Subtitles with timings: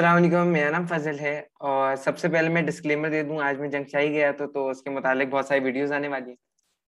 [0.00, 3.58] السلام علیکم میرا نام فضل ہے اور سب سے پہلے میں ڈسکلیمر دے دوں آج
[3.58, 6.36] میں جنگ شاہی گیا تو تو اس کے متعلق بہت ساری ویڈیوز آنے والی ہیں۔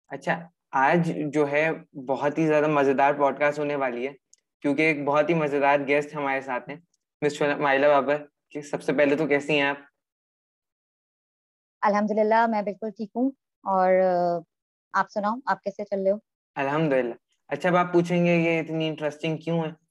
[0.09, 0.38] اچھا
[0.72, 1.71] آج جو ہے
[2.09, 4.12] بہت ہی زیادہ مزیدار پوڈ کاسٹ ہونے والی ہے
[4.62, 6.76] کیونکہ ایک بہت ہی مزیدار گیسٹ ہمارے ساتھ ہیں۔
[7.22, 9.76] مس مائلہ بابر کہ سب سے پہلے تو کیسی ہیں آپ؟
[11.83, 13.30] الحمد للہ میں بالکل ٹھیک ہوں
[13.65, 13.93] اور
[14.93, 16.16] آپ سناؤ آپ کیسے چل رہے ہو؟
[16.55, 17.15] الحمد للہ
[17.48, 19.81] اچھا اب آپ پوچھیں گے یہ اتنی انٹرسٹنگ کیوں ہے؟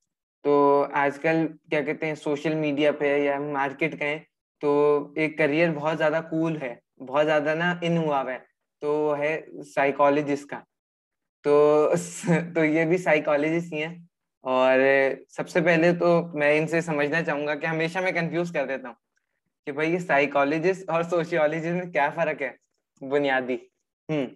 [0.42, 4.20] تو آج کل کیا کہتے ہیں، سوشل میڈیا پہ یا مارکیٹ کہیں
[4.60, 6.76] تو ایک کریئر بہت زیادہ کول ہے،
[7.06, 8.38] بہت زیادہ نا ان ہوا ہے،
[8.80, 9.42] تو وہ ہے
[9.76, 10.60] سائیکالوجسٹ کا۔
[11.44, 11.90] تو
[12.56, 13.96] تو یہ بھی سائیکالوجسٹ ہی ہیں۔
[14.42, 14.80] اور
[15.30, 18.66] سب سے پہلے تو میں ان سے سمجھنا چاہوں گا کہ ہمیشہ میں کنفیوز کر
[18.66, 18.96] دیتا ہوں
[19.66, 22.52] کہ بھائی، یہ سائیکالوجسٹ اور سوشیولوجسٹ میں کیا فرق ہے؟
[23.10, 23.56] بنیادی۔
[24.10, 24.28] ہوں۔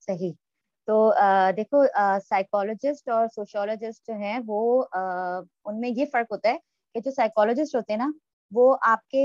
[0.00, 0.41] صحیح۔
[0.88, 1.12] تو
[1.56, 1.82] دیکھو
[2.28, 6.56] سائیکولوجسٹ اور سوشولوجسٹ جو ہیں، وہ ان میں یہ فرق ہوتا ہے
[6.94, 8.10] کہ جو سائیکولوجسٹ ہوتے ہیں نا،
[8.52, 9.24] وہ آپ کے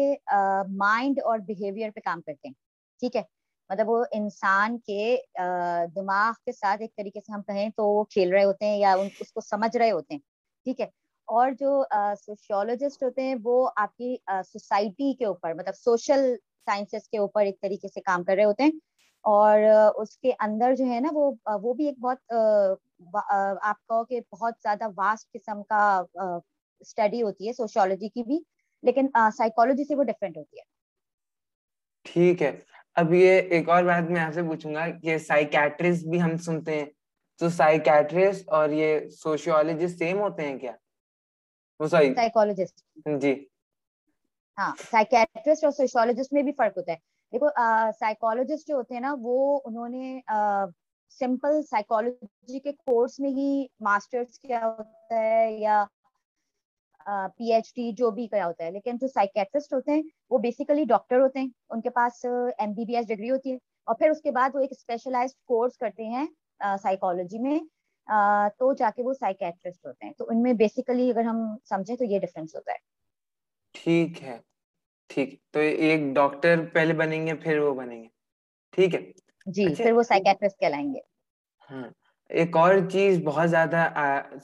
[0.78, 2.54] مائنڈ اور بیہیویئر پہ کام کرتے ہیں،
[3.02, 3.22] ٹھیک ہے؟
[3.70, 5.18] مطلب وہ انسان کے
[5.96, 8.94] دماغ کے ساتھ ایک طریقے سے ہم کہیں تو وہ کھیل رہے ہوتے ہیں یا
[9.20, 10.22] اس کو سمجھ رہے ہوتے ہیں،
[10.66, 10.86] ٹھیک ہے؟
[11.28, 11.84] اور جو
[12.18, 16.34] سوشیولوجسٹ ہوتے ہیں، وہ آپ کی سوسائٹی کے اوپر مطلب سوشل
[16.66, 18.72] سائنسز کے اوپر ایک طریقے سے کام کر رہے ہوتے ہیں
[19.28, 19.60] اور
[19.96, 22.34] اس کے اندر جو ہے نا وہ وہ بھی ایک بہت
[23.14, 25.82] آپ کہو کہ بہت زیادہ واسٹ قسم کا
[26.82, 28.40] اسٹڈی ہوتی ہے سوشولوجی کی بھی
[28.84, 30.64] لیکن سائیکولوجی سے وہ ڈفرینٹ ہوتی ہے۔
[32.06, 32.52] ٹھیک ہے۔
[32.96, 36.80] اب یہ ایک اور بات میں آپ سے پوچھوں گا کہ سائیکیٹرسٹ بھی ہم سنتے
[36.80, 36.86] ہیں۔
[37.40, 40.72] تو سائیکیٹرسٹ اور یہ سوشیولوجسٹ سیم ہوتے ہیں کیا؟
[41.80, 42.82] وہ سائیکولوجسٹ
[43.22, 43.34] جی۔
[44.58, 46.98] ہاں سائیکیٹرسٹ اور سوشیولوجسٹ میں بھی فرق ہوتا ہے۔
[47.34, 47.48] دیکھو
[48.00, 50.20] سائیکولوجسٹ جو ہوتے ہیں نا، وہ انہوں نے
[51.12, 53.50] سمپل سائیکولوجی کے کورس میں ہی
[53.82, 55.84] ماسٹرس کیا ہوتا ہے یا
[57.38, 60.84] پی ایچ ڈی جو بھی کیا ہوتا ہے، لیکن جو سائیکیٹرسٹ ہوتے ہیں، وہ بیسیکلی
[60.86, 63.56] ڈاکٹر ہوتے ہیں۔ ان کے پاس M B B S degree ہوتی ہے۔
[63.88, 66.26] اور پھر اس کے بعد وہ ایک اسپیشلائز کورس کرتے ہیں
[66.82, 67.60] سائیکولوجی میں۔
[68.60, 71.38] تو جا کے وہ سائیکیٹرسٹ ہوتے ہیں۔ تو ان میں بیسیکلی اگر ہم
[71.70, 72.78] سمجھیں تو یہ ڈفرینس ہوتا ہے۔
[73.76, 74.38] ٹھیک ہے۔
[75.10, 78.08] ٹھیک تو ایک ڈاکٹر پہلے بنیں گے پھر وہ بنیں گے۔
[78.74, 79.02] ٹھیک ہے؟
[79.48, 81.00] جی اچھا، پھر وہ سائیکیٹرسٹ کہلائیں گے۔
[81.70, 81.88] ہاں۔
[82.30, 83.88] ایک اور چیز بہت زیادہ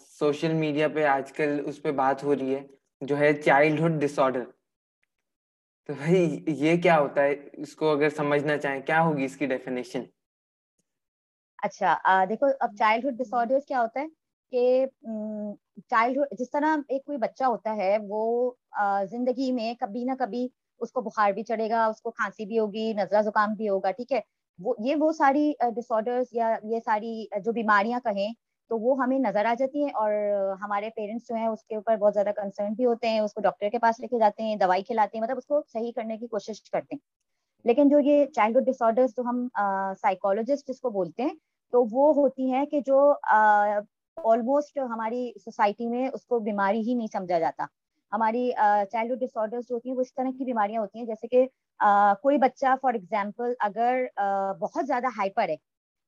[0.10, 2.62] سوشل میڈیا پہ آج کل اس پہ بات ہو رہی ہے
[3.02, 4.44] جو ہے چائلڈہڈ ڈس آرڈر
[5.90, 6.22] تو بھائی
[6.60, 10.04] یہ کیا ہوتا ہے؟ اس کو اگر سمجھنا چاہیں کیا ہوگی اس کی ڈیفینیشن؟
[11.60, 11.94] اچھا
[12.30, 14.08] دیکھو اب چائلڈہڈ ڈس آرڈر کیا ہوتا ہے؟
[14.54, 14.86] کہ
[15.90, 18.52] چائلڈہڈ جس طرح ایک کوئی بچہ ہوتا ہے، وہ
[19.12, 20.48] زندگی میں کبھی نہ کبھی
[20.82, 23.92] اس کو بخار بھی چڑھے گا، اس کو کھانسی بھی ہوگی، نزلہ زکام بھی ہوگا،
[23.92, 24.20] ٹھیک ہے؟
[24.60, 28.34] وہ، یہ وہ ساری ڈس آرڈرس یا یہ ساری جو بیماریاں کہیں،
[28.72, 30.12] تو وہ ہمیں نظر آ جاتی ہیں اور
[30.62, 33.42] ہمارے پیرنٹس جو ہیں، اس کے اوپر بہت زیادہ کنسرن بھی ہوتے ہیں، اس کو
[33.42, 36.18] ڈاکٹر کے پاس لے کے جاتے ہیں، دوائی کھلاتے ہیں مطلب اس کو صحیح کرنے
[36.18, 37.00] کی کوشش کرتے ہیں۔
[37.66, 39.48] لیکن جو یہ چائلڈہڈ ڈس آرڈرس جو ہم
[40.02, 41.34] سائیکولوجسٹ جس کو بولتے ہیں،
[41.74, 43.14] تو وہ ہوتی ہیں کہ جو
[44.18, 47.66] آلموسٹ ہماری سوسائٹی میں اس کو بیماری ہی نہیں سمجھا جاتا۔
[48.12, 48.50] ہماری
[48.92, 51.46] چائلڈہڈ ڈس آرڈرس جو ہوتی ہیں، وہ اس طرح کی بیماریاں ہوتی ہیں، جیسے کہ
[52.22, 54.04] کوئی بچہ فار ایگزامپل اگر
[54.60, 55.56] بہت زیادہ ہائپر ہے،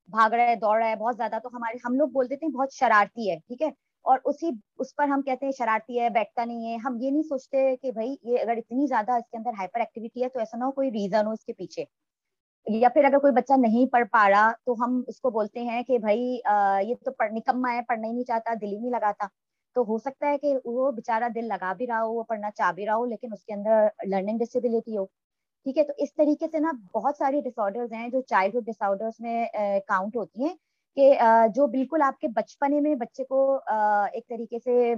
[0.08, 2.52] بھاگ رہا ہے، دوڑ رہا ہے، بہت زیادہ، تو ہمارے، ہم لوگ بول دیتے ہیں
[2.52, 3.68] بہت شرارتی ہے، ٹھیک ہے؟
[4.04, 7.22] اور اسی، اس پر ہم کہتے ہیں شرارتی ہے، بیٹھتا نہیں ہے۔ ہم یہ نہیں
[7.28, 10.58] سوچتے کہ بھائی یہ اگر اتنی زیادہ اس کے اندر ہائپر ایکٹیویٹی ہے تو ایسا
[10.58, 11.84] نہ ہو، کوئی ریزن ہو اس کے پیچھے۔
[12.66, 15.82] یا پھر اگر کوئی بچہ نہیں پڑھ پا رہا تو ہم اس کو بولتے ہیں
[15.82, 16.20] کہ بھائی
[16.88, 19.26] یہ تو نکما ہے، پڑھنا ہی نہیں چاہتا، دل ہی نہیں لگاتا۔
[19.76, 22.72] تو ہو سکتا ہے کہ وہ بےچارا دل لگا بھی رہا ہو، وہ پڑھنا چاہ
[22.72, 25.04] بھی رہا ہو، لیکن اس کے اندر لرننگ ڈسیبلٹی ہو۔
[25.66, 28.82] ٹھیک ہے؟ تو اس طریقے سے نا بہت ساری ڈس آرڈرز ہیں جو چائلڈہڈ ڈس
[28.88, 29.44] آرڈرس میں
[29.88, 30.54] کاؤنٹ ہوتی ہیں
[30.96, 31.12] کہ
[31.54, 33.40] جو بالکل آپ کے بچپنے میں بچے کو
[34.12, 34.94] ایک طریقے سے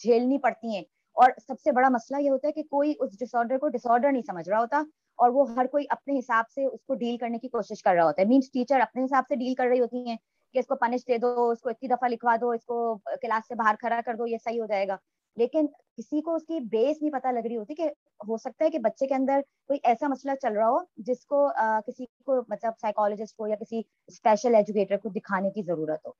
[0.00, 0.82] جھیلنی پڑتی ہیں۔
[1.16, 3.86] اور سب سے بڑا مسئلہ یہ ہوتا ہے کہ کوئی اس ڈس آرڈر کو ڈس
[3.86, 4.82] آرڈر نہیں سمجھ رہا ہوتا۔
[5.20, 8.04] اور وہ ہر کوئی اپنے حساب سے اس کو ڈیل کرنے کی کوشش کر رہا
[8.04, 10.16] ہوتا ہے۔ مینس ٹیچر اپنے حساب سے ڈیل کر رہی ہوتی ہیں
[10.54, 12.76] کہ اس کو پنش دے دو اس کو اتنی دفعہ لکھوا دو اس کو
[13.22, 14.96] کلاس سے باہر کھڑا کر دو یہ صحیح ہو جائے گا۔
[15.36, 15.66] لیکن
[15.96, 17.88] کسی کو اس کی بیس نہیں پتا لگ رہی ہوتی کہ
[18.20, 21.46] ہو سکتا ہے کہ بچے کے اندر کوئی ایسا مسئلہ چل رہا ہو جس کو
[21.56, 26.12] آ, کسی کو مطلب سائیکالوجسٹ کو یا کسی اسپیشل ایجوکیٹر کو دکھانے کی ضرورت ہو۔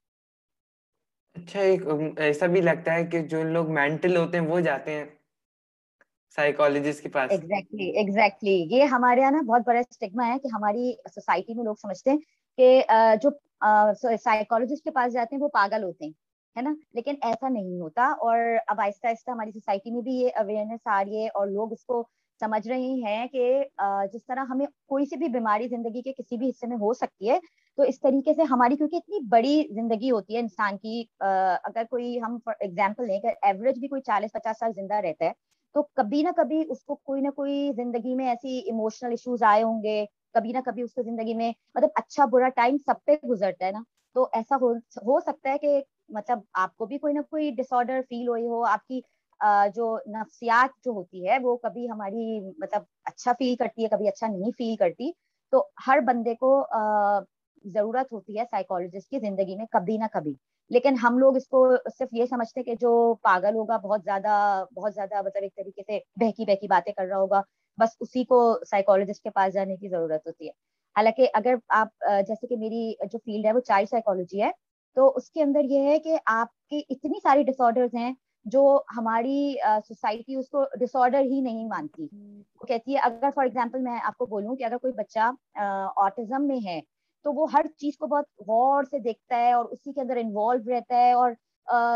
[1.36, 1.82] اچھا ایک
[2.16, 5.04] ایسا بھی لگتا ہے کہ جو لوگ مینٹل ہوتے ہیں وہ جاتے ہیں۔
[6.36, 10.92] سائیکالوجسٹ کے پاس۔ ایگزیکٹلی ایگزیکٹلی یہ ہمارے یہاں نا بہت بڑا اسٹگما ہے کہ ہماری
[11.14, 12.18] سوسائٹی میں لوگ سمجھتے ہیں
[12.58, 12.82] کہ
[13.22, 13.30] جو
[14.18, 16.12] سائیکالوجسٹ کے پاس جاتے ہیں وہ پاگل ہوتے ہیں،
[16.56, 20.38] ہے نا؟ لیکن ایسا نہیں ہوتا اور اب آہستہ آہستہ ہماری سوسائٹی میں بھی یہ
[20.40, 22.02] اویئرنیس آ رہی ہے اور لوگ اس کو
[22.40, 23.62] سمجھ رہے ہیں کہ
[24.12, 27.30] جس طرح ہمیں کوئی سی بھی بیماری زندگی کے کسی بھی حصے میں ہو سکتی
[27.30, 27.38] ہے،
[27.78, 32.18] تو اس طریقے سے ہماری، کیونکہ اتنی بڑی زندگی ہوتی ہے انسان کی اگر کوئی
[32.22, 35.32] ہم فار ایگزامپل لیں کہ ایوریج بھی کوئی چالیس پچاس سال زندہ رہتا ہے
[35.74, 39.62] تو کبھی نہ کبھی اس کو کوئی نہ کوئی زندگی میں ایسی ایموشنل ایشوز آئے
[39.62, 43.14] ہوں گے، کبھی نہ کبھی اس کو زندگی میں مطلب اچھا برا ٹائم سب پہ
[43.30, 43.82] گزرتا ہے نا۔
[44.16, 44.56] تو ایسا
[45.06, 48.46] ہو سکتا ہے کہ مطلب آپ کو بھی کوئی نہ کوئی ڈس آرڈر فیل ہوئی
[48.46, 49.00] ہو، آپ کی
[49.74, 54.26] جو نفسیات جو ہوتی ہے، وہ کبھی ہماری مطلب اچھا فیل کرتی ہے، کبھی اچھا
[54.26, 55.10] نہیں فیل کرتی۔
[55.52, 56.50] تو ہر بندے کو
[57.64, 60.34] ضرورت ہوتی ہے سائیکولوجسٹ کی زندگی میں کبھی نہ کبھی۔
[60.70, 61.66] لیکن ہم لوگ اس کو
[61.98, 65.98] صرف یہ سمجھتے کہ جو پاگل ہوگا، بہت زیادہ بہت زیادہ مطلب ایک طریقے سے
[66.20, 67.40] بہکی بہکی باتیں کر رہا ہوگا۔
[67.78, 68.38] بس اسی کو
[68.70, 70.50] سائیکولوجسٹ کے پاس جانے کی ضرورت ہوتی ہے۔
[70.96, 74.50] حالانکہ اگر آپ، جیسے کہ میری جو فیلڈ ہے وہ چائلڈ سائیکولوجی ہے،
[74.96, 78.12] تو اس کے اندر یہ ہے کہ آپ کی اتنی ساری ڈس آرڈرز ہیں
[78.46, 78.62] جو
[78.96, 79.54] ہماری
[79.88, 82.06] سوسائٹی اس کو ڈس آرڈر ہی نہیں مانتی۔
[82.60, 85.30] وہ کہتی ہے، اگر فار ایگزامپل میں آپ کو بولوں کہ اگر کوئی بچہ
[85.96, 86.80] آٹزم میں ہے
[87.24, 90.70] تو وہ ہر چیز کو بہت غور سے دیکھتا ہے اور اسی کے اندر انوالو
[90.70, 91.32] رہتا ہے اور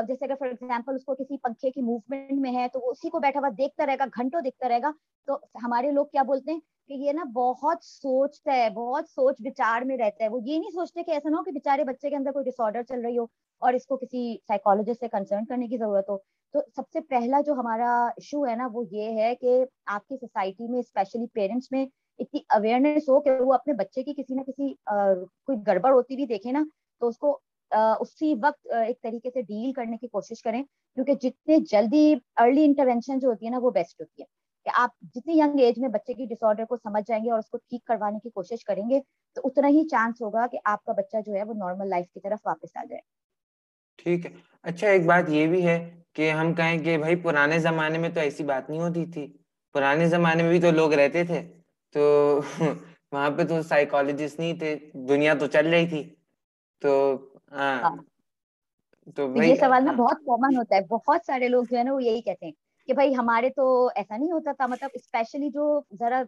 [0.07, 3.11] جیسے اگر فار ایگزامپل اس کو کسی پنکھے کی موومنٹ میں ہے تو وہ اسی
[3.11, 4.91] کو بیٹھا ہوا دیکھتا رہے گا، گھنٹوں دیکھتا رہے گا۔
[5.29, 9.83] تو ہمارے لوگ کیا بولتے ہیں کہ یہ نا بہت سوچتا ہے، بہت سوچ بچار
[9.83, 12.17] میں رہتا ہے۔ وہ یہ نہیں سوچتے کہ ایسا نہ ہو کہ بےچارے بچے کے
[12.17, 13.25] اندر کوئی ڈس آرڈر چل رہی ہو
[13.63, 16.17] اور اس کو کسی سائیکولوجسٹ سے کنسرن کرنے کی ضرورت ہو۔
[16.55, 20.17] تو سب سے پہلا جو ہمارا ایشو ہے نا وہ یہ ہے کہ آپ کی
[20.17, 21.87] سوسائٹی میں اسپیشلی پیرنٹس میں
[22.19, 26.27] اتنی اویئرنیس ہو کہ وہ اپنے بچے کی کسی نہ کسی کوئی گڑبڑ ہوتی بھی
[26.27, 26.63] دیکھے نا،
[27.01, 27.39] تو اس کو
[28.01, 32.05] اسی وقت ایک طریقے سے ڈیل کرنے کی کوشش کریں۔ کیونکہ جتنے جلدی
[32.37, 34.27] ارلی انٹروینشن جو ہوتی ہے نا، وہ بیسٹ ہوتی ہے
[34.67, 37.39] کہ آپ جتنی ینگ ایج میں بچے کی ڈس آرڈر کو سمجھ جائیں گے اور
[37.39, 39.01] اس کو ٹھیک کروانے کی کوشش کریں گے،
[39.37, 42.21] تو اتنا ہی چانس ہوگا کہ آپ کا بچہ جو ہے وہ نارمل لائف کی
[42.21, 43.01] طرف واپس آ جائے۔
[43.99, 44.31] ٹھیک ہے۔
[44.65, 45.79] اچھا ایک بات یہ بھی ہے
[46.15, 49.27] کہ ہم کہیں کہ بھائی پرانے زمانے میں تو ایسی بات نہیں ہوتی تھی۔
[49.75, 51.41] پرانے زمانے میں بھی تو لوگ رہتے تھے۔
[51.95, 52.03] تو
[53.13, 54.75] وہاں پہ تو سائیکالوجسٹ نہیں تھے
[55.09, 56.03] دنیا تو چل رہی تھی۔
[56.83, 56.93] تو
[57.53, 57.97] ہاں, ہاں۔
[59.35, 62.03] تو یہ سوال نا بہت کامن ہوتا ہے۔ بہت سارے لوگ جو ہے نا وہ
[62.03, 62.53] یہی کہتے ہیں
[62.89, 63.65] کہ بھائی ہمارے تو
[63.95, 65.65] ایسا نہیں ہوتا تھا۔ مطلب اسپیشلی جو
[65.99, 66.23] ذرا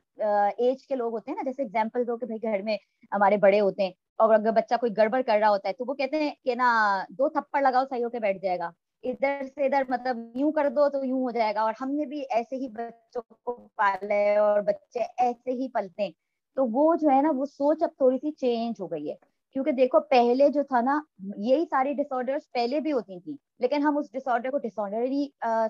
[0.58, 2.76] ایج کے لوگ ہوتے ہیں نا جیسے اگزامپل دو کہ بھائی گھر میں
[3.12, 5.94] ہمارے بڑے ہوتے ہیں اور اگر بچہ کوئی گڑبڑ کر رہا ہوتا ہے تو وہ
[5.94, 6.68] کہتے ہیں کہ نا
[7.10, 8.70] دو تھپڑ لگاؤ صحیح ہو کے بیٹھ جائے گا۔
[9.04, 12.06] ادھر سے ادھر مطلب یوں کر دو تو یوں ہو جائے گا اور ہم نے
[12.06, 16.10] بھی ایسے ہی بچوں کو پالا ہے اور بچے ایسے ہی پلتے ہیں
[16.56, 19.14] تو وہ جو ہے نا وہ سوچ اب تھوڑی سی چینج ہو گئی ہے۔
[19.56, 20.98] کیونکہ دیکھو، پہلے جو تھا نا،
[21.38, 24.78] یہی ساری ڈس آرڈر پہلے بھی ہوتی تھیں، لیکن ہم اس ڈس آرڈر کو ڈس
[24.78, 25.24] آرڈر ہی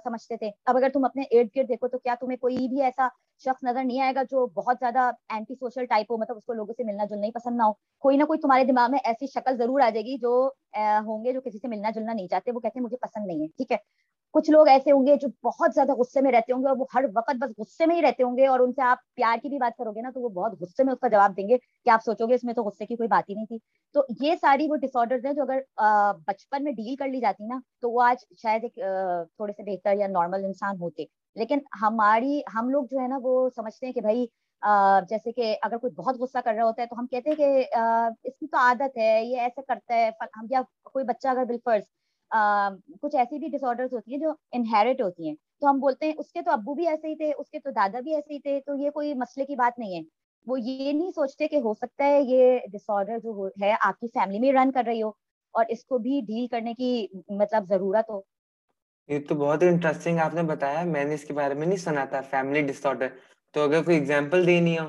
[0.04, 3.08] سمجھتے تھے۔ اب اگر تم اپنے ارد گرد دیکھو تو کیا تمہیں کوئی بھی ایسا
[3.44, 6.52] شخص نظر نہیں آئے گا جو بہت زیادہ اینٹی سوشل ٹائپ ہو مطلب اس کو
[6.52, 7.72] لوگوں سے ملنا جلنا ہی پسند نہ ہو۔
[8.04, 10.32] کوئی نہ کوئی تمہارے دماغ میں ایسی شکل ضرور آ جائے گی جو
[11.06, 13.42] ہوں گے جو کسی سے ملنا جلنا نہیں چاہتے، وہ کہتے ہیں مجھے پسند نہیں
[13.42, 13.76] ہے، ٹھیک ہے؟
[14.34, 16.84] کچھ لوگ ایسے ہوں گے جو بہت زیادہ غصے میں رہتے ہوں گے اور وہ
[16.94, 19.49] ہر وقت بس غصے میں ہی رہتے ہوں گے اور ان سے آپ پیار کی
[19.49, 21.56] بھی بات کرو گے نا تو وہ بہت غصے میں اس کا جواب دیں گے
[21.58, 23.58] کہ آپ سوچو گے اس میں تو غصے کی کوئی بات ہی نہیں تھی۔
[23.94, 25.61] تو یہ ساری وہ ڈس آرڈر ہیں جو اگر
[26.26, 29.94] بچپن میں ڈیل کر لی جاتی نا تو وہ آج شاید ایک تھوڑے سے بہتر
[29.94, 31.05] یا نارمل انسان ہوتے۔
[31.37, 34.26] لیکن ہماری، ہم لوگ جو ہے نا وہ سمجھتے ہیں کہ بھائی
[35.11, 37.64] جیسے کہ اگر کوئی بہت غصہ کر رہا ہوتا ہے تو ہم کہتے ہیں کہ
[38.25, 40.11] اس کی تو عادت ہے، یہ ایسے کرتا ہے
[40.50, 41.82] یا کوئی بچہ اگر بالفرض
[42.31, 46.12] کچھ ایسی بھی ڈس آرڈر ہوتی ہیں جو انہیریٹ ہوتی ہیں۔ تو ہم بولتے ہیں،
[46.19, 48.38] اس کے تو ابو بھی ایسے ہی تھے، اس کے تو دادا بھی ایسے ہی
[48.38, 50.02] تھے، تو یہ کوئی مسئلے کی بات نہیں ہے۔
[50.46, 54.06] وہ یہ نہیں سوچتے کہ ہو سکتا ہے یہ ڈس آرڈر جو ہے، آپ کی
[54.14, 55.08] فیملی میں رن کر رہی ہو
[55.55, 58.20] اور اس کو بھی ڈیل کرنے کی مطلب ضرورت ہو۔
[59.09, 61.78] یہ تو بہت ہی انٹرسٹنگ آپ نے بتایا، میں نے اس کے بارے میں نہیں
[61.78, 63.09] سنا تھا فیملی ڈس آرڈر
[63.54, 64.88] تو اگر کوئی ایگزامپل دینی ہو۔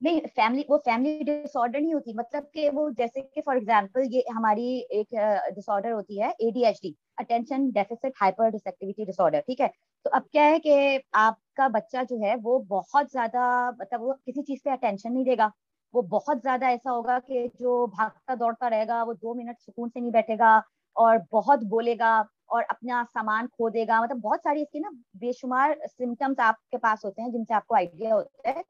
[0.00, 4.02] نہیں فیملی وہ فیملی ڈس آرڈر نہیں ہوتی۔ مطلب کہ وہ جیسے کہ فار ایگزامپل
[4.10, 5.14] یہ ہماری ایک
[5.56, 8.06] ڈس آرڈر ہوتی ہے A D H D attention deficit
[8.48, 9.68] hyperactivity disorder ٹھیک ہے؟
[10.04, 14.12] تو اب کیا ہے کہ آپ کا بچہ جو ہے وہ بہت زیادہ مطلب وہ
[14.26, 15.48] کسی چیز پہ اٹینشن نہیں دے گا۔
[15.94, 19.88] وہ بہت زیادہ ایسا ہوگا کہ جو بھاگتا دوڑتا رہے گا، وہ دو منٹ سکون
[19.88, 20.56] سے نہیں بیٹھے گا
[20.96, 24.78] اور بہت بولے گا اور اپنا سامان کھو دے گا۔ مطلب بہت ساری اس کی
[24.78, 28.48] نا بے شمار سمٹمس آپ کے پاس ہوتے ہیں جن سے آپ کو آئیڈیا ہوتا
[28.48, 28.62] ہے۔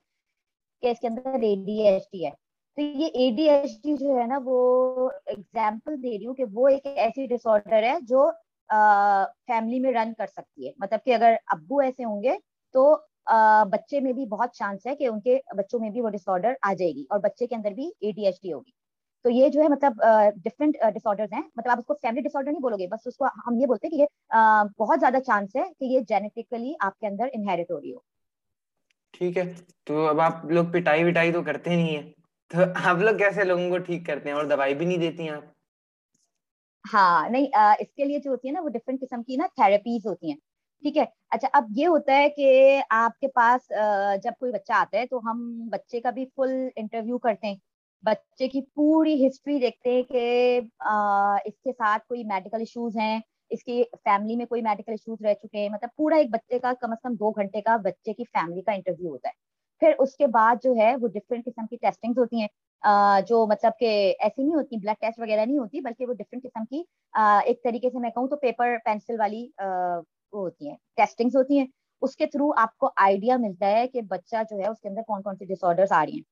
[0.82, 2.30] کہ اس کے اندر اے ڈی ایچ ڈی ہے۔
[2.78, 4.58] تو یہ اے ڈی ایچ ڈی جو ہے نا وہ
[5.26, 8.30] ایگزامپل دے رہی ہوں کہ وہ ایک ایسی ڈس آرڈر ہے جو
[8.70, 12.36] فیملی میں رن کر سکتی ہے۔ مطلب کہ اگر ابو ایسے ہوں گے
[12.74, 12.94] تو
[13.70, 16.52] بچے میں بھی بہت چانس ہے کہ ان کے بچوں میں بھی وہ ڈس آرڈر
[16.62, 18.70] آ جائے گی اور بچے کے اندر بھی اے ڈی ایچ ڈی ہوگی۔
[19.24, 20.02] تو یہ جو ہے مطلب
[20.44, 23.06] ڈفرینٹ ڈس آرڈر ہیں۔ مطلب آپ اس کو فیملی ڈس آرڈر نہیں بولو گے، بس
[23.06, 26.72] اس کو ہم یہ بولتے ہیں کہ یہ بہت زیادہ چانس ہے کہ یہ جینیٹیکلی
[26.80, 27.98] آپ کے اندر انہیریٹ ہو رہی ہو۔
[29.20, 29.44] ٹھیک ہے۔
[29.86, 32.02] تو اب آپ لوگ پٹائی وٹائی تو کرتے نہیں ہیں۔
[32.50, 35.30] تو آپ لوگ کیسے لوگوں کو ٹھیک کرتے ہیں اور دوائی بھی نہیں دیتی ہیں
[35.30, 35.44] آپ؟
[36.84, 37.46] ہاں نہیں
[37.78, 40.38] اس کے لیے جو ہوتی ہے نا، وہ ڈفرینٹ قسم کی نا تھراپیز ہوتی ہیں۔
[40.82, 42.50] ٹھیک ہے۔ اچھا اب یہ ہوتا ہے کہ
[42.90, 43.68] آپ کے پاس
[44.24, 47.56] جب کوئی بچہ آتا ہے تو ہم بچے کا بھی فل انٹرویو کرتے ہیں۔
[48.04, 50.60] بچے کی پوری ہسٹری دیکھتے ہیں کہ
[51.44, 53.18] اس کے ساتھ کوئی میڈیکل ایشوز ہیں۔
[53.50, 56.72] اس کی فیملی میں کوئی میڈیکل ایشوز رہ چکے ہیں مطلب پورا ایک بچے کا
[56.80, 59.46] کم از کم دو گھنٹے کا بچے کی فیملی کا انٹرویو ہوتا ہے۔
[59.82, 62.48] پھر اس کے بعد جو ہے، وہ ڈفرینٹ قسم کی ٹیسٹنگ ہوتی ہیں۔
[63.28, 63.86] جو مطلب کہ
[64.20, 66.82] ایسی نہیں ہوتی بلڈ ٹیسٹ وغیرہ نہیں ہوتی، بلکہ وہ ڈفرینٹ قسم کی
[67.14, 71.66] ایک طریقے سے میں کہوں تو پیپر پینسل والی وہ ہوتی ہیں ٹیسٹنگس ہوتی ہیں۔
[72.02, 75.02] اس کے تھرو آپ کو آئیڈیا ملتا ہے کہ بچہ جو ہے، اس کے اندر
[75.06, 76.22] کون کون سی ڈس آرڈر آ رہی ہیں۔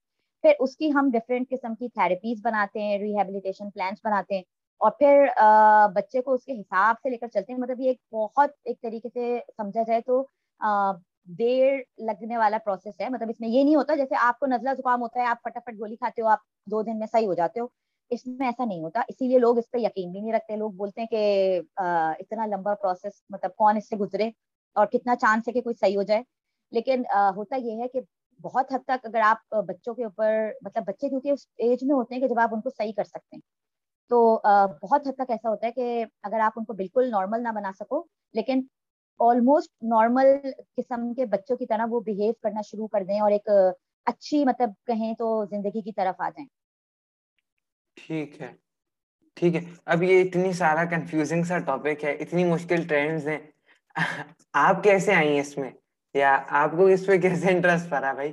[0.45, 4.43] پھر اس کی ہم ڈفرینٹ قسم کی تھراپیز بناتے ہیں ریہیبلیٹیشن پلانس بناتے ہیں۔
[4.81, 5.27] اور پھر
[5.95, 8.81] بچے کو اس کے حساب سے لے کر چلتے ہیں۔ مطلب یہ ایک بہت ایک
[8.83, 10.23] طریقے سے سمجھا جائے تو
[11.39, 11.73] دیر
[12.07, 15.03] لگنے والا پروسیس ہے۔ مطلب اس میں یہ نہیں ہوتا جیسے آپ کو نزلہ زکام
[15.03, 16.39] ہوتا ہے، آپ فٹافٹ گولی کھاتے ہو، آپ
[16.71, 17.67] دو دن میں صحیح ہو جاتے ہو،
[18.11, 20.71] اس میں ایسا نہیں ہوتا۔ اسی لیے لوگ اس پہ یقین بھی نہیں رکھتے۔ لوگ
[20.83, 24.31] بولتے ہیں کہ اتنا لمبا پروسیس مطلب کون اس سے گزرے
[24.77, 26.23] اور کتنا چانس ہے کہ کوئی صحیح ہو جائے۔
[26.73, 27.03] لیکن
[27.37, 28.01] ہوتا یہ ہے کہ
[28.41, 30.33] بہت حد تک اگر آپ بچوں کے اوپر
[30.65, 33.05] مطلب بچے کیونکہ اس ایج میں ہوتے ہیں کہ جب آپ ان کو صحیح کر
[33.05, 33.41] سکتے ہیں۔
[34.09, 34.41] تو
[34.83, 37.73] بہت حد تک ایسا ہوتا ہے کہ اگر آپ ان کو بالکل نارمل نہ بنا
[37.81, 38.63] سکو، لیکن
[39.21, 40.27] آلموسٹ نارمل
[40.77, 43.49] قسم کے بچوں کی طرح وہ بہیو کرنا شروع کر دیں اور ایک
[44.05, 46.49] اچھی مطلب کہیں تو زندگی کی طرف آ جائیں۔
[47.95, 48.53] ٹھیک ہے۔
[49.35, 53.39] ٹھیک ہے۔ اب یہ اتنی سارا کنفیوزنگ سا ٹاپک ہے، اتنی مشکل ٹرینڈز ہیں۔
[54.53, 55.71] آپ کیسے آئی ہیں اس میں؟
[56.15, 58.33] یا آپ کو اس پہ کیسے انٹرسٹ پڑا بھائی؟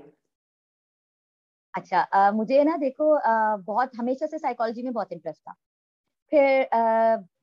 [1.74, 2.04] اچھا
[2.36, 3.14] مجھے نا دیکھو
[3.68, 5.52] بہت، ہمیشہ سے سائیکالوجی میں بہت انٹرسٹ تھا۔
[6.32, 6.64] پھر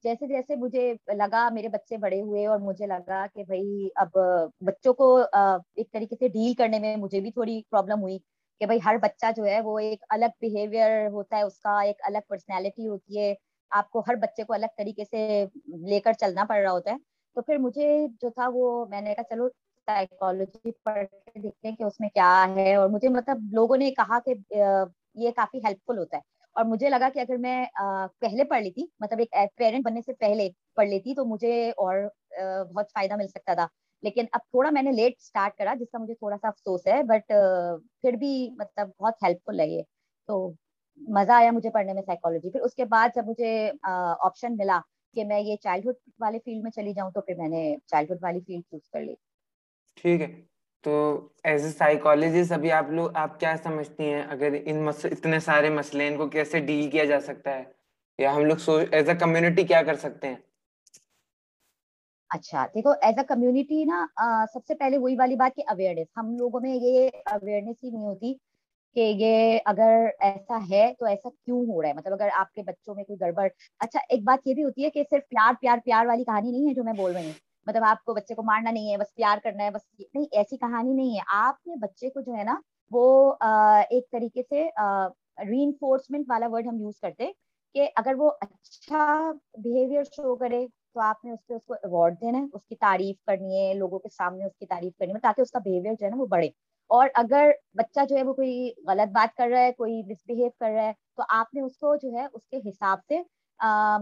[0.05, 0.83] جیسے جیسے مجھے
[1.15, 4.19] لگا، میرے بچے بڑے ہوئے اور مجھے لگا کہ بھائی، اب
[4.67, 8.19] بچوں کو ایک طریقے سے ڈیل کرنے میں مجھے بھی تھوڑی پرابلم ہوئی
[8.61, 12.01] کہ بھائی، ہر بچہ جو ہے، وہ ایک الگ بیہیویئر ہوتا ہے، اس کا ایک
[12.09, 13.35] الگ پرسنالٹی ہوتی ہے۔
[13.73, 15.45] آپ کو ہر بچے کو الگ طریقے سے
[15.89, 16.97] لے کر چلنا پڑ رہا ہوتا ہے۔
[17.37, 17.89] تو پھر مجھے
[18.23, 19.49] جو تھا، وہ میں نے کہا، چلو
[19.89, 23.91] سائیکالوجی پڑھ کے دیکھتے ہیں کہ اس میں کیا ہے اور مجھے مطلب لوگوں نے
[23.95, 24.35] کہا کہ
[25.15, 26.23] یہ کافی ہیلپ فل ہوتا ہے۔
[26.57, 27.65] اور مجھے لگا کہ اگر میں
[28.21, 31.97] پہلے پڑھ لیتی مطلب ایک پیرنٹ بننے سے پہلے پڑھ لیتی تو مجھے اور
[32.75, 33.67] بہت فائدہ مل سکتا تھا۔
[34.03, 37.03] لیکن اب تھوڑا میں نے لیٹ اسٹارٹ کرا جس کا مجھے تھوڑا سا افسوس ہے
[37.03, 37.33] بٹ
[38.03, 39.83] پھر بھی مطلب بہت ہیلپ فل ہے یہ۔
[40.29, 40.51] تو
[41.01, 44.81] مزہ آیا مجھے پڑھنے میں سائیکالوجی پھر اس کے بعد جب مجھے آپشن ملا
[45.17, 48.41] کہ میں یہ چائلڈہڈ والے فیلڈ میں چلی جاؤں تو پھر میں نے چائلڈہڈ والی
[48.41, 49.15] فیلڈ چوز کر لی۔
[50.01, 50.29] ٹھیک ہے۔
[50.85, 50.93] تو
[51.45, 56.07] ایز اے سائیکالوجسٹ ابھی آپ لوگ، آپ کیا سمجھتی ہیں؟ اگر ان اتنے سارے مسئلے
[56.09, 57.65] ان کو کیسے ڈیل کیا جا سکتا ہے؟
[58.19, 60.37] یا ہم لوگ ایز اے کمیونٹی کیا کر سکتے ہیں؟
[62.31, 64.05] اچھا دیکھو ایز اے کمیونٹی نا
[64.53, 68.07] سب سے پہلے وہی والی بات کہ اویئرنیس ہم لوگوں میں یہ اویئرنیس ہی نہیں
[68.07, 68.33] ہوتی
[68.97, 72.63] کہ یہ اگر ایسا ہے تو ایسا کیوں ہو رہا ہے؟ مطلب اگر آپ کے
[72.63, 75.79] بچوں میں کوئی گڑبڑ۔ اچھا ایک بات یہ بھی ہوتی ہے کہ صرف پیار پیار
[75.85, 78.43] پیار والی کہانی نہیں ہے جو میں بول رہی ہوں۔ مطلب آپ کو بچے کو
[78.43, 79.83] مارنا نہیں ہے، بس پیار کرنا ہے، بس
[80.15, 83.05] نہیں، ایسی کہانی نہیں ہے۔ آپ نے بچے کو جو ہے نا، وہ
[83.91, 84.67] ایک طریقے سے
[85.49, 87.31] ری انفورسمنٹ والا ورڈ ہم یوز کرتے
[87.75, 89.05] کہ اگر وہ اچھا
[89.65, 92.77] بہیویئر شو کرے تو آپ نے اس پہ اس کو اوارڈ دینا ہے، اس کی
[92.77, 95.59] تعریف کرنی ہے، لوگوں کے سامنے اس کی تعریف کرنی ہے مطلب تاکہ اس کا
[95.65, 96.49] بہیویئر جو ہے نا وہ بڑھے۔
[96.91, 100.49] اور اگر بچہ جو ہے وہ کوئی غلط بات کر رہا ہے، کوئی مس بہیو
[100.61, 103.21] کر رہا ہے، تو آپ نے اس کو جو ہے اس کے حساب سے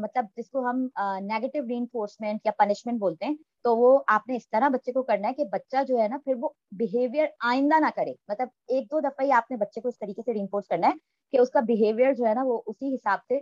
[0.01, 0.87] مطلب جس کو ہم
[1.23, 3.35] نیگیٹو ری انفورسمنٹ یا پنشمنٹ بولتے ہیں،
[3.65, 6.19] تو وہ آپ نے اس طرح بچے کو کرنا ہے کہ بچہ جو ہے نا،
[6.25, 6.49] پھر وہ
[6.81, 10.23] بہیویئر آئندہ نہ کرے۔ مطلب ایک دو دفعہ ہی آپ نے بچے کو اس طریقے
[10.27, 10.93] سے ری انفورس کرنا ہے
[11.33, 13.41] کہ اس کا بہیویئر جو ہے نا، وہ اسی حساب سے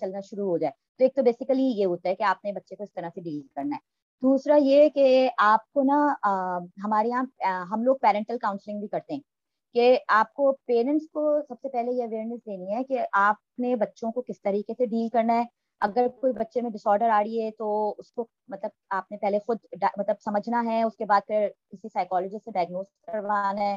[0.00, 2.76] چلنا شروع ہو جائے۔ تو ایک تو بیسیکلی یہ ہوتا ہے کہ آپ نے بچے
[2.76, 3.88] کو اس طرح سے ڈیل کرنا ہے۔
[4.22, 5.98] دوسرا یہ کہ آپ کو نا
[6.84, 7.24] ہمارے یہاں
[7.72, 9.20] ہم لوگ پیرنٹل کاؤنسلنگ بھی کرتے ہیں۔
[9.74, 13.76] کہ آپ کو پیرنٹس کو سب سے پہلے یہ اویئرنیس دینی ہے کہ آپ نے
[13.76, 15.44] بچوں کو کس طریقے سے ڈیل کرنا ہے۔
[15.80, 19.16] اگر کوئی بچے میں ڈس آرڈر آ رہی ہے تو اس کو مطلب آپ نے
[19.16, 19.58] پہلے خود
[19.96, 23.76] مطلب سمجھنا ہے، اس کے بعد پھر کسی سائیکالوجسٹ سے ڈائگنوز کروانا ہے۔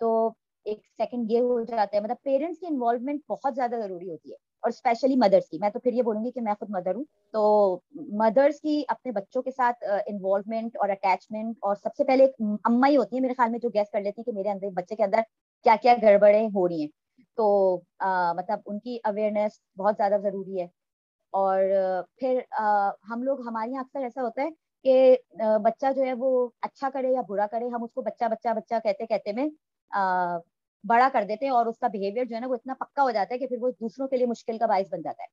[0.00, 0.30] تو
[0.64, 4.36] ایک سیکنڈ یہ ہو جاتا ہے۔ مطلب پیرنٹس کی انوالومنٹ بہت زیادہ ضروری ہوتی ہے۔
[4.66, 7.04] اور اسپیشلی مدرس کی۔ میں تو پھر یہ بولوں گی کہ میں خود مدر ہوں۔
[7.32, 7.42] تو
[8.18, 12.88] مدرس کی اپنے بچوں کے ساتھ انوالومنٹ اور اٹیچمنٹ اور سب سے پہلے ایک اما
[12.88, 14.96] ہی ہوتی ہے میرے خیال میں جو گیس کر لیتی ہے کہ میرے اندر بچے
[14.96, 15.20] کے اندر
[15.64, 16.88] کیا کیا گڑبڑیں ہو رہی ہیں۔
[17.36, 17.46] تو
[18.36, 20.66] مطلب ان کی اویئرنیس بہت زیادہ ضروری ہے۔
[21.32, 21.58] اور
[22.18, 22.38] پھر
[23.10, 24.48] ہم لوگ، ہمارے یہاں اکثر ایسا ہوتا ہے
[24.84, 25.16] کہ
[25.64, 28.74] بچہ جو ہے وہ اچھا کرے یا برا کرے، ہم اس کو بچہ بچہ بچہ
[28.84, 29.48] کہتے کہتے میں
[30.86, 33.10] بڑا کر دیتے ہیں اور اس کا بہیویئر جو ہے نا وہ اتنا پکا ہو
[33.10, 35.28] جاتا ہے کہ پھر وہ دوسروں کے لیے مشکل کا باعث بن جاتا ہے۔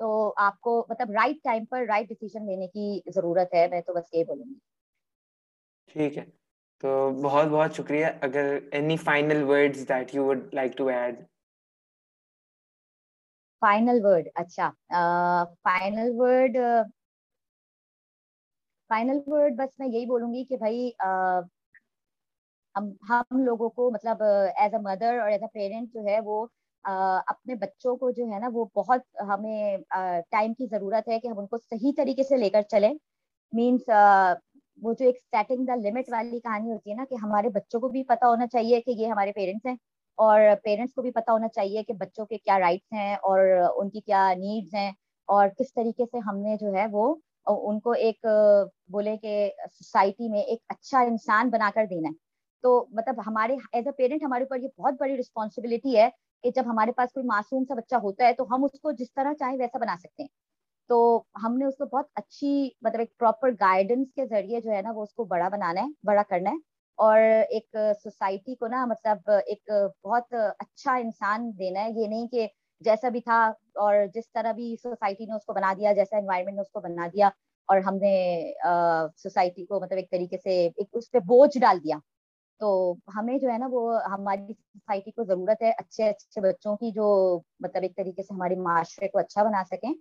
[0.00, 3.94] تو آپ کو مطلب رائٹ ٹائم پر رائٹ ڈیسیزن لینے کی ضرورت ہے میں تو
[3.94, 4.58] بس یہ بولوں گی۔
[5.88, 6.24] ٹھیک ہے۔
[6.82, 6.90] تو
[7.22, 11.20] بہت بہت شکریہ۔ اگر any final words that you would like to add
[13.62, 14.70] final word اچھا۔
[15.62, 16.56] فائنل ورڈ
[18.90, 20.90] فائنل ورڈ بس میں یہی بولوں گی کہ بھائی
[22.74, 26.46] ہم ہم لوگوں کو مطلب ایز اے مدر اور ایز اے پیرنٹ جو ہے وہ
[26.84, 29.76] اپنے بچوں کو جو ہے نا وہ بہت ہمیں
[30.30, 32.92] ٹائم کی ضرورت ہے کہ ہم ان کو صحیح طریقے سے لے کر چلیں۔
[33.52, 33.88] مینس
[34.82, 37.88] وہ جو ایک سیٹنگ دا لمٹ والی کہانی ہوتی ہے نا کہ ہمارے بچوں کو
[37.88, 39.74] بھی پتا ہونا چاہیے کہ یہ ہمارے پیرنٹس ہیں
[40.18, 43.40] اور پیرنٹس کو بھی پتا ہونا چاہیے کہ بچوں کے کیا رائٹس ہیں اور
[43.76, 44.90] ان کی کیا نیڈس ہیں
[45.28, 47.14] اور کس طریقے سے ہم نے جو ہے وہ
[47.46, 48.26] ان کو ایک،
[48.88, 49.34] بولے کہ
[49.72, 52.28] سوسائٹی میں ایک اچھا انسان بنا کر دینا ہے۔
[52.62, 56.08] تو مطلب ہمارے ایز اے پیرنٹ ہمارے اوپر یہ بہت بڑی رسپانسبلٹی ہے
[56.44, 59.12] کہ جب ہمارے پاس کوئی معصوم سا بچہ ہوتا ہے تو ہم اس کو جس
[59.14, 60.28] طرح چاہیں ویسا بنا سکتے ہیں۔
[60.90, 64.80] تو ہم نے اس کو بہت اچھی مطلب ایک پراپر گائیڈنس کے ذریعے جو ہے
[64.82, 66.56] نا وہ اس کو بڑا بنانا ہے، بڑا کرنا ہے۔
[66.98, 69.70] اور ایک سوسائٹی کو نا مطلب ایک
[70.04, 72.46] بہت اچھا انسان دینا ہے۔ یہ نہیں کہ
[72.80, 73.40] جیسا بھی تھا
[73.84, 76.80] اور جس طرح بھی سوسائٹی نے اس کو بنا دیا، جیسا انوائرمنٹ نے اس کو
[76.80, 77.28] بنا دیا
[77.68, 78.14] اور ہم نے
[79.18, 81.96] سوسائٹی کو مطلب ایک طریقے سے ایک اس پہ بوجھ ڈال دیا۔
[82.60, 86.90] تو ہمیں جو ہے نا وہ ہماری سوسائٹی کو ضرورت ہے اچھے اچھے بچوں کی
[86.90, 87.06] جو
[87.60, 89.94] مطلب ایک طریقے سے ہمارے معاشرے کو اچھا بنا سکیں۔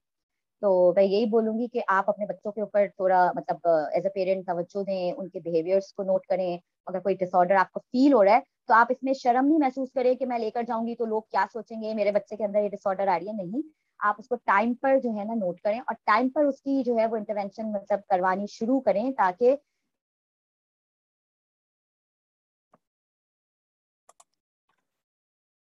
[0.61, 4.09] تو میں یہی بولوں گی کہ آپ اپنے بچوں کے اوپر تھوڑا مطلب ایز اے
[4.09, 7.79] پیرنٹ توجہ دیں، ان کے بہیویئرس کو نوٹ کریں۔ اگر کوئی ڈس آرڈر آپ کو
[7.79, 10.51] فیل ہو رہا ہے تو آپ اس میں شرم نہیں محسوس کریں کہ میں لے
[10.51, 13.07] کر جاؤں گی تو لوگ کیا سوچیں گے، میرے بچے کے اندر یہ ڈس آرڈر
[13.07, 13.61] آ رہی ہے؟ نہیں۔
[13.99, 16.83] آپ اس کو ٹائم پر جو ہے نا نوٹ کریں اور ٹائم پر اس کی
[16.83, 19.55] جو ہے وہ انٹروینشن مطلب کروانی شروع کریں تاکہ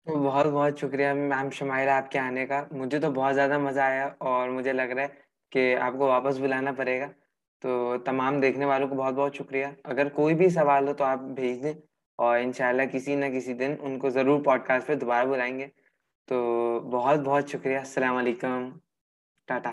[0.07, 4.09] بہت بہت شکریہ میم شمائل آپ کے آنے کا۔ مجھے تو بہت زیادہ مزہ آیا
[4.19, 5.07] اور مجھے لگ رہا ہے
[5.53, 7.07] کہ آپ کو واپس بلانا پڑے گا۔
[7.63, 7.71] تو
[8.05, 11.63] تمام دیکھنے والوں کو بہت بہت شکریہ۔ اگر کوئی بھی سوال ہو تو آپ بھیج
[11.63, 11.73] دیں
[12.19, 15.67] اور انشاءاللہ کسی نہ کسی دن ان کو ضرور پوڈ کاسٹ پہ دوبارہ بلائیں گے۔
[16.29, 16.37] تو
[16.93, 18.69] بہت بہت شکریہ۔ السلام علیکم۔
[19.49, 19.73] ٹاٹا۔